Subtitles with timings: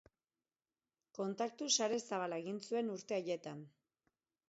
[1.19, 3.65] Kontaktu sare zabala egin zuen urte haietan.